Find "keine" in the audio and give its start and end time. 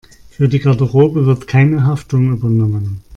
1.47-1.85